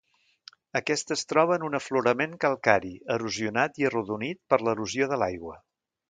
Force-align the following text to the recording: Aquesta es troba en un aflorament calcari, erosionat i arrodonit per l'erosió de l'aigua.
Aquesta 0.77 1.13
es 1.19 1.23
troba 1.33 1.57
en 1.59 1.65
un 1.67 1.79
aflorament 1.79 2.33
calcari, 2.45 2.93
erosionat 3.17 3.77
i 3.83 3.87
arrodonit 3.91 4.41
per 4.55 4.59
l'erosió 4.69 5.09
de 5.13 5.21
l'aigua. 5.25 5.59